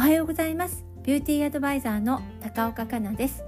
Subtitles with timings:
[0.00, 0.84] はようございます。
[1.02, 3.44] ビューティーアドバイザーの高岡香奈です。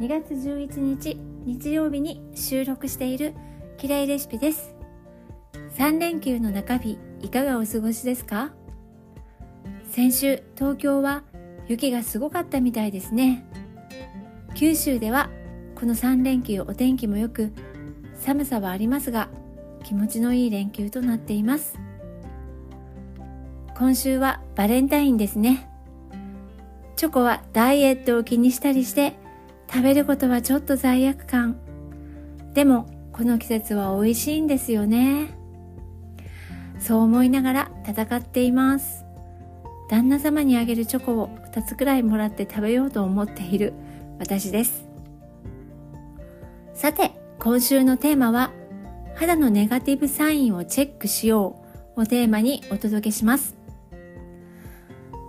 [0.00, 3.34] 2月11日日曜日に収録している
[3.78, 4.74] きれいレシピです。
[5.78, 8.52] 3連休の中日いかがお過ごしですか？
[9.88, 11.22] 先週東京は
[11.68, 13.48] 雪がすごかったみたいですね。
[14.56, 15.30] 九州では
[15.76, 17.52] この3連休お天気も良く
[18.14, 19.28] 寒さはありますが
[19.84, 21.78] 気持ちのいい連休となっています。
[23.78, 25.70] 今週はバレンタインですね。
[26.96, 29.14] チョコはダイエットを気にしたりして
[29.70, 31.58] 食べることはちょっと罪悪感。
[32.54, 35.28] でもこの季節は美味しいんですよね。
[36.78, 39.04] そう思いながら戦っています。
[39.90, 43.74] 旦那様にあげるチョコを2つくらいもらって食べようと思っている
[44.18, 44.86] 私です。
[46.74, 48.52] さて今週のテーマは
[49.14, 51.62] 肌のネガティブサインをチェックしよ
[51.96, 53.65] うをテーマにお届けします。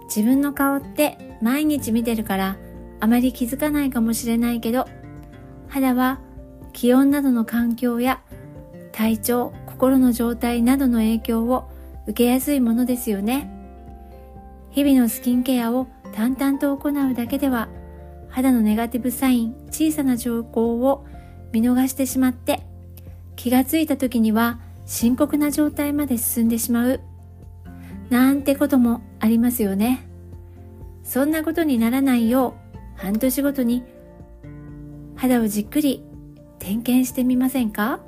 [0.08, 2.58] 自分の顔って毎日見てるから
[3.00, 4.88] あまり気づかないかもしれないけど
[5.68, 6.20] 肌は
[6.74, 8.22] 気温などの環境や
[8.92, 11.70] 体調、心の状態などの影響を
[12.08, 13.52] 受けやすいものですよね。
[14.72, 17.68] 日々のスキンケアを淡々と行うだけでは
[18.30, 21.06] 肌のネガティブサイン、小さな兆候を
[21.52, 22.62] 見逃してしまって
[23.36, 27.02] 気がついた時には深刻な状態まで進んでしまう
[28.10, 30.08] なんてこともありますよね。
[31.04, 33.84] そんなことにならないよう半年ごとに
[35.16, 36.04] 肌をじっくり
[36.60, 38.00] 点検してみませんか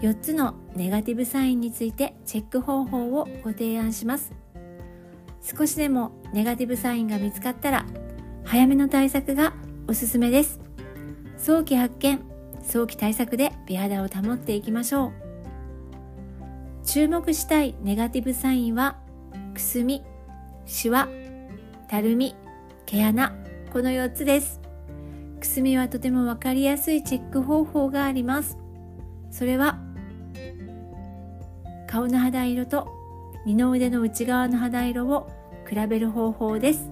[0.00, 4.32] ？4つのネガティブサインについてチェック方法をご提案します。
[5.42, 7.86] 少しでもネガティブサインが見つかったら
[8.44, 9.54] 早めの対策が
[9.86, 10.60] おすすめです。
[11.36, 12.20] 早期発見
[12.62, 15.23] 早期対策で美肌を保っていきましょう。
[16.84, 18.98] 注目したいネガティブサインは
[19.54, 20.04] くすみ、
[20.66, 21.08] シワ、
[21.88, 22.36] たるみ、
[22.84, 23.34] 毛穴
[23.72, 24.60] この4つです。
[25.40, 28.58] くすみはとてもわかりやすいチェック方法があります。
[29.30, 29.78] それは
[31.88, 32.88] 顔の肌色と
[33.46, 35.30] 二の腕の内側の肌色を
[35.68, 36.90] 比べる方法です。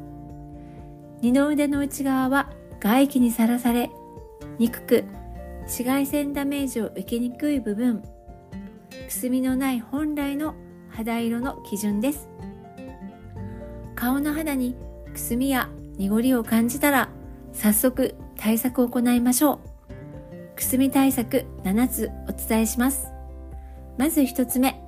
[1.21, 2.51] 二の腕の内側は
[2.81, 3.91] 外気にさらされ
[4.59, 5.05] にくく
[5.63, 8.03] 紫外線ダメージを受けにくい部分
[9.09, 10.55] くすみのない本来の
[10.91, 12.29] 肌色の基準です。
[13.95, 14.77] 顔の肌に
[15.13, 17.09] くすみや濁りを感じたら
[17.53, 20.57] 早速対策を行いましょう。
[20.57, 23.09] くすみ対策7つお伝えします。
[23.99, 24.81] まず1つ目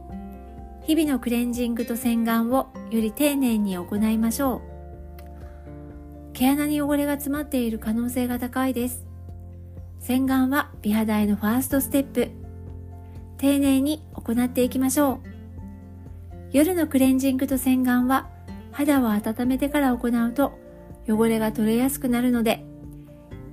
[0.83, 6.33] 日々のクレンジングと洗顔をより丁寧に行いましょう。
[6.35, 9.07] 毛穴に汚れが詰まっている可能性が高いです。
[10.01, 12.44] 洗顔は美肌へのファーストステップ。
[13.39, 15.35] 丁寧に行っていきましょう。
[16.53, 18.29] 夜のクレンジングと洗顔は
[18.71, 20.53] 肌を温めてから行うと
[21.09, 22.65] 汚れが取れやすくなるので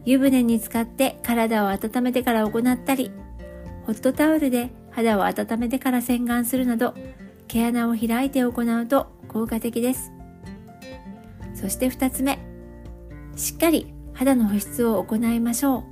[0.06, 3.12] 湯船に浸かって体を温めてから行ったり
[3.86, 6.94] ホットタオルで肌を温めてから洗顔するなど
[7.48, 10.12] 毛穴を開いて行うと効果的です。
[11.56, 12.40] そして2つ目
[13.36, 15.84] しっかり肌の保湿を行いましょう。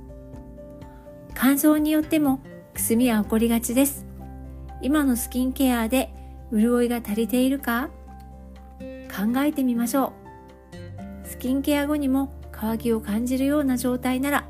[1.34, 2.40] 乾燥によっても
[2.74, 4.06] くすみは起こりがちです。
[4.80, 6.12] 今のスキンケアで
[6.52, 7.90] 潤いが足りているか？
[8.80, 10.12] 考えてみましょ
[11.24, 11.26] う。
[11.26, 14.48] スキンケア後にも乾きを感じるような状態なら。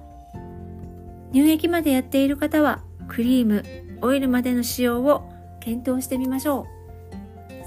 [1.33, 3.65] 乳液までやっている方はクリーム
[4.03, 6.67] オイルまでの使用を検討してみましょ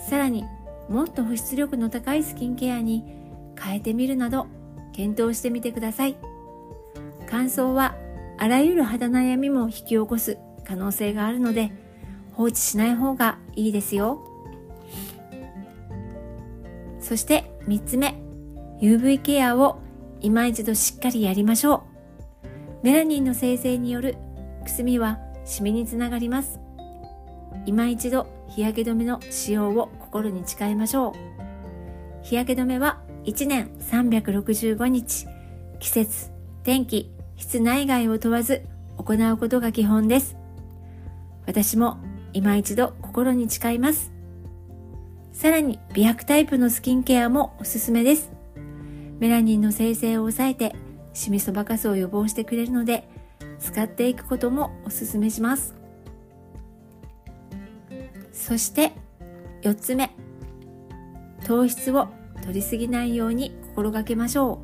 [0.06, 0.10] う。
[0.10, 0.44] さらに
[0.90, 3.04] もっと保湿力の高いスキンケアに
[3.60, 4.48] 変えてみるなど
[4.94, 6.16] 検討してみてください。
[7.30, 7.96] 乾燥は
[8.44, 11.72] あらゆる肌悩みも引き起こす可能性があるので
[12.34, 14.22] 放置しない方がいいですよ。
[17.00, 18.22] そして3つ目
[18.82, 19.80] UV ケアを
[20.20, 21.86] 今一度しっかりやりましょ
[22.44, 22.84] う。
[22.84, 24.18] メラニンの生成による
[24.66, 26.60] くすみはシミにつながります。
[27.66, 32.26] 今一度日焼け止めの使用を心に誓いましょう。
[32.26, 35.28] 日焼け止めは1年365日
[35.80, 36.30] 季節
[36.66, 38.64] 天気室内外を問わず
[38.98, 40.36] 行うことが基本です。
[41.46, 41.98] 私も
[42.34, 44.12] 今一度心に誓います。
[45.32, 48.32] さらに美白タイプのスキンケアもおすすめです。
[49.20, 50.76] メラニンの生成を抑えて
[51.14, 53.08] シミそばかすを予防してくれるので
[53.60, 55.76] 使っていくこともおすすめします。
[58.32, 58.94] そして
[59.62, 60.12] 4つ目。
[61.46, 62.08] 糖質を
[62.42, 64.60] 取りすぎないように心がけましょ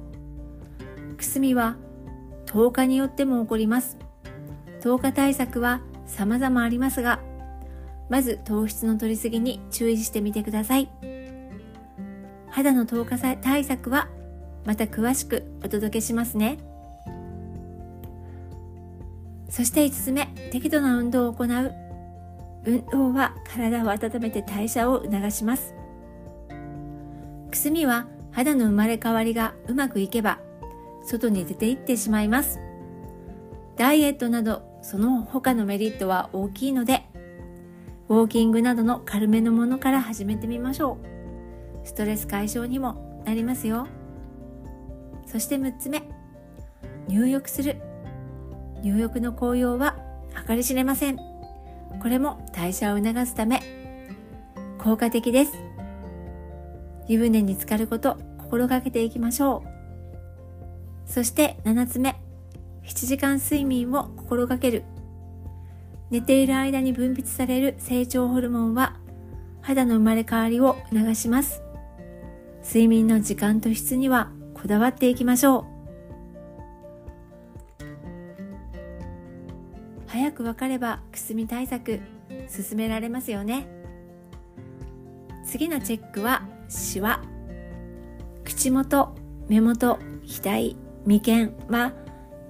[1.12, 1.16] う。
[1.16, 1.78] くすみは
[2.50, 3.98] 10日によっても起こります。
[4.82, 7.20] 10日対策は様々ありますが
[8.10, 10.90] まず糖質の取りすぎに注意してみてください。
[12.50, 14.10] 肌の透過対策は
[14.66, 16.58] また詳しくお届けしますね。
[19.48, 21.74] そして5つ目適度な運動を行う。
[22.66, 25.76] 運動は体を温めて代謝を促します。
[27.52, 30.40] くすみは肌の生まれ変わりがうまくいけば
[31.04, 32.60] 外に出て行ってしまいます。
[33.76, 37.06] ダイエットなどその他のメリットは大きいので
[38.10, 40.98] ウォーキングなどの軽めのものから始めてみましょ
[41.84, 41.88] う。
[41.88, 43.88] ストレス解消にもなりますよ。
[45.26, 46.04] そして6つ目
[47.08, 47.78] 入浴する。
[48.82, 49.98] 入浴の効用は
[50.48, 51.18] 計り知れません。
[51.18, 53.62] これも代謝を促すため
[54.80, 55.54] 効果的です。
[57.08, 59.79] 湯船に浸かること心がけていきましょう。
[61.10, 62.16] そして7つ目。
[62.86, 64.84] 7時間睡眠を心がける。
[66.12, 68.96] 寝ている間に分泌される成長ホルモンは
[69.62, 71.62] 肌の生まれ変わりを促します。
[72.64, 75.66] 睡眠の時間と質にはこだわっていきましょう。
[80.08, 82.02] 早く分かればくすみ対策
[82.48, 83.68] 進められますよね。
[85.44, 87.24] 次のチェックはシワ。
[88.44, 89.16] 口元
[89.48, 89.98] 目元
[90.28, 90.89] 額。
[91.06, 91.94] 眉間は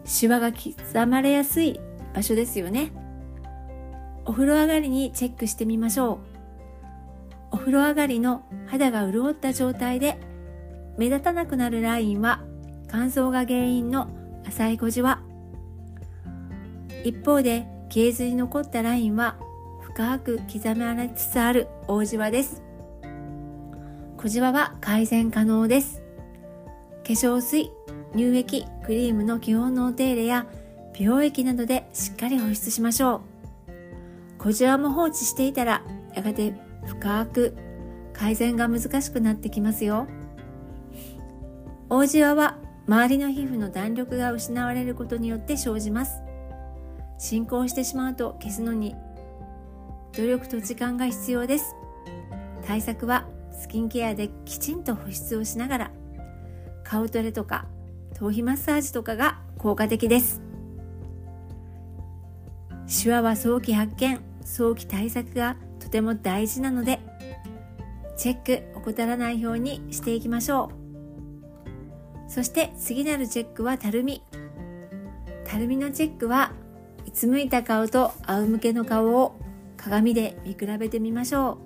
[0.06, 0.74] シワが刻
[1.08, 1.80] まれやすい
[2.14, 2.92] 場所ですよね。
[4.26, 6.20] お風呂上がりにチェックしてみましょう。
[7.52, 10.20] お風呂上がりの肌が潤った状態で
[10.98, 12.44] 目立たなくなるラインは
[12.88, 14.10] 乾燥が原因の
[14.48, 15.22] 浅い小じわ。
[17.04, 19.38] 一方で消えずに残ったラインは
[19.82, 22.62] 深く刻まれつつある大じわです。
[24.18, 26.02] 小じわは改善可能です。
[27.04, 27.72] 化粧水
[28.14, 30.48] 乳液クリームの基本のお手入れや
[30.98, 33.22] 美容液などでしっかり保湿しましょう。
[34.40, 35.84] 小じわも放置していたら
[36.16, 36.54] やがて
[36.86, 37.56] 深く
[38.14, 40.08] 改善が難しくなってきますよ。
[41.90, 42.58] 大じわは
[42.88, 46.22] 周りの皮膚の弾力が失われることによって生じます。
[47.18, 48.96] 進行してしまうと消すのに
[50.16, 51.76] 努力と時間が必要です。
[52.66, 55.92] 対策はスキンケアできちんと保湿をしながら
[56.84, 57.68] 顔トレとか
[58.20, 60.42] 頭皮マッサージとかが効果的です。
[62.86, 67.00] シワは早期発見早期対策がとても大事なので
[68.18, 68.36] チェッ
[68.74, 70.70] ク怠らないようにしていきましょ
[72.28, 72.30] う。
[72.30, 74.22] そして次なるチェックはたるみ。
[75.46, 76.52] たるみのチェックは
[77.08, 79.40] うつむいた顔と仰向けの顔を
[79.78, 81.58] 鏡で見比べてみましょ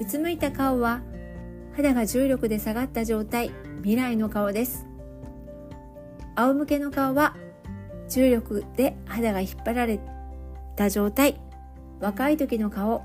[0.00, 0.02] う。
[0.02, 1.02] うつむいた顔は
[1.76, 3.52] 肌が重力で下がった状態
[3.82, 4.89] 未来の顔です。
[6.36, 7.36] 仰向けの顔は
[8.08, 10.00] 重力で肌が引っ張られ
[10.76, 11.40] た状態。
[12.00, 13.04] 若い時の顔こ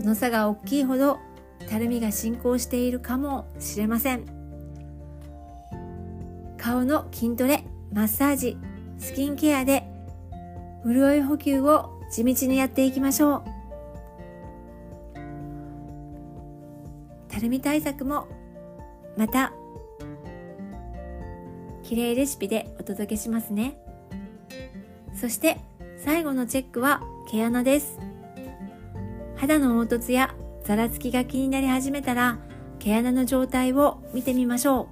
[0.00, 1.18] の差が大きいほど
[1.68, 4.24] たるみが進行しているかもしれません。
[6.56, 8.56] 顔の筋トレマッサージ
[8.98, 9.84] スキンケアで
[10.84, 13.42] 潤い補給を地道にやっていきましょう。
[17.28, 18.26] たるみ対策も
[19.16, 19.52] また
[21.88, 23.78] 綺麗レシピでお届けしますね。
[25.18, 25.58] そして
[25.96, 27.00] 最後のチェックは
[27.30, 27.98] 毛穴です。
[29.36, 32.40] 肌の凹凸やざらつきが気になり始めたら
[32.78, 34.90] 毛穴の状態を見てみましょ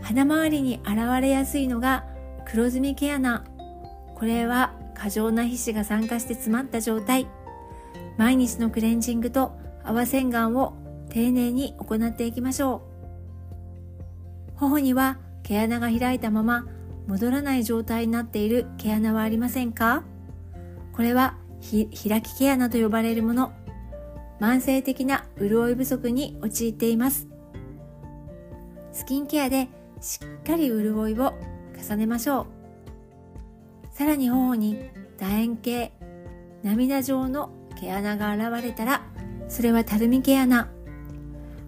[0.00, 0.02] う。
[0.02, 2.04] 鼻周りに現れやすいのが
[2.44, 3.42] 黒ずみ毛穴。
[4.16, 7.26] これは過剰な皮脂が酸化して詰まった状態。
[8.18, 10.74] 毎日のクレンジングと泡洗顔を
[11.08, 12.82] 丁寧に行っていきましょ
[14.56, 14.58] う。
[14.58, 16.66] 頬には毛穴が開いたまま
[17.06, 20.02] 戻らない状態になっている毛穴はありませんか？
[20.92, 23.52] これは開き毛穴と呼ばれるもの。
[24.40, 27.28] 慢性的な潤い不足に陥っています。
[28.92, 29.68] スキンケアで
[30.00, 31.34] しっかり潤いを
[31.78, 32.46] 重ねましょ
[33.92, 33.96] う。
[33.96, 35.92] さらに頬に楕円形
[36.62, 39.02] 涙状の毛穴が現れたら
[39.48, 40.68] それはたるみ毛穴。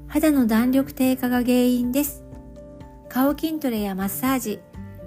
[0.09, 2.25] 肌の弾力低下が原因です。
[3.09, 4.61] 顔筋トレやマッサージ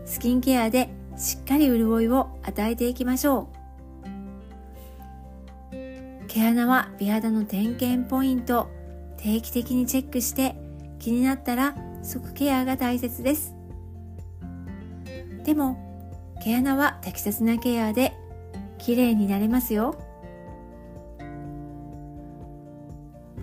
[0.06, 3.60] スキンケアでしっかり潤いを与えていきましょう。
[6.28, 8.70] 毛穴は美肌の点検ポイント
[9.18, 10.56] 定期的にチェックして
[11.00, 13.56] 気になったら即ケアが大切です。
[15.44, 15.78] でも
[16.44, 18.16] 毛穴は適切なケアで
[18.78, 19.96] 綺麗になれますよ。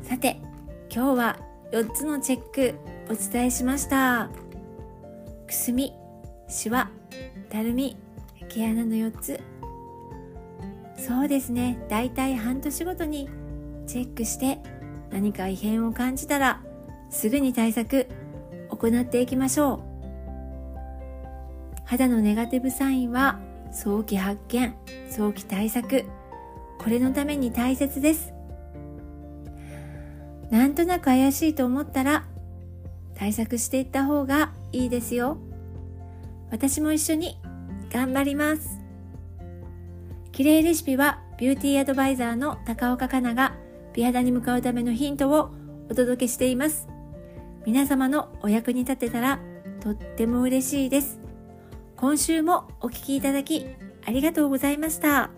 [0.02, 0.40] さて
[0.88, 1.38] 今日は
[1.72, 2.74] 4つのチェック
[3.10, 4.45] お伝えしました。
[5.46, 5.92] くすみ
[6.48, 6.90] しわ
[7.50, 7.96] たるみ
[8.48, 9.40] 毛穴の4つ
[10.96, 11.78] そうですね。
[11.88, 13.28] だいたい半年ごとに
[13.86, 14.58] チェックして
[15.10, 16.62] 何か異変を感じたら
[17.10, 18.08] すぐに対策
[18.70, 19.80] 行っていきましょう。
[21.84, 23.38] 肌のネガティブサインは
[23.70, 24.74] 早期発見
[25.10, 26.04] 早期対策。
[26.78, 28.32] これのために大切です。
[30.50, 32.24] なんとなく怪しいと思ったら
[33.14, 35.38] 対策していった方がいいですよ
[36.50, 37.38] 私も一緒に
[37.90, 38.80] 頑張ります
[40.32, 43.54] 綺麗レシピはビューティーアドバイザーの高岡香菜が
[43.94, 45.50] 美肌に向かうためのヒントを
[45.90, 46.88] お届けしています。
[47.64, 49.40] 皆様のお役に立てたら
[49.80, 51.18] とっても嬉しいです。
[51.96, 53.66] 今週もお聴きいただき
[54.06, 55.30] ありがとうございました。